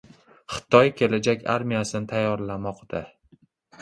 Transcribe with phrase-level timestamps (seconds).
[0.53, 3.03] Xitoy kelajak armiyasini tayyorlamoqda